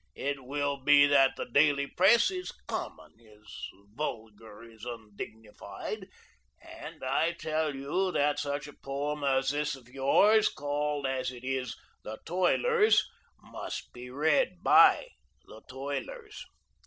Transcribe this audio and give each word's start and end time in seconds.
It 0.17 0.43
will 0.45 0.77
be 0.77 1.05
that 1.05 1.35
the 1.37 1.45
daily 1.45 1.85
press 1.85 2.31
is 2.31 2.51
common, 2.67 3.11
is 3.19 3.67
vulgar, 3.93 4.63
is 4.63 4.83
undignified; 4.83 6.07
and 6.59 7.03
I 7.03 7.33
tell 7.33 7.75
you 7.75 8.11
that 8.11 8.39
such 8.39 8.65
a 8.65 8.73
poem 8.73 9.23
as 9.23 9.51
this 9.51 9.75
of 9.75 9.87
yours, 9.89 10.49
called 10.49 11.05
as 11.05 11.29
it 11.31 11.43
is, 11.43 11.77
'The 12.03 12.17
Toilers,' 12.25 13.05
must 13.43 13.93
be 13.93 14.09
read 14.09 14.63
BY 14.63 15.07
the 15.45 15.61
Toilers. 15.69 16.45